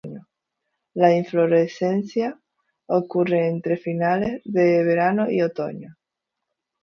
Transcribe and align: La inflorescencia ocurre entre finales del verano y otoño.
La 0.95 1.11
inflorescencia 1.15 2.35
ocurre 2.87 3.47
entre 3.49 3.77
finales 3.77 4.41
del 4.45 4.83
verano 4.83 5.29
y 5.29 5.43
otoño. 5.43 5.95